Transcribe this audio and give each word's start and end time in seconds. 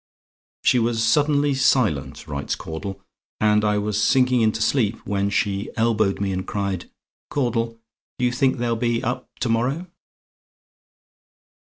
"She 0.63 0.79
was 0.79 1.03
suddenly 1.03 1.53
silent" 1.53 2.27
writes 2.27 2.55
Caudle 2.55 3.03
"and 3.39 3.63
I 3.63 3.77
was 3.77 4.01
sinking 4.01 4.41
into 4.41 4.59
sleep, 4.59 4.97
when 5.05 5.29
she 5.29 5.69
elbowed 5.77 6.19
me, 6.19 6.31
and 6.31 6.47
cried, 6.47 6.89
'Caudle, 7.29 7.79
do 8.17 8.25
you 8.25 8.31
think 8.31 8.57
they'll 8.57 8.75
be 8.75 9.03
up 9.03 9.29
to 9.41 9.49
morrow?'" 9.49 9.85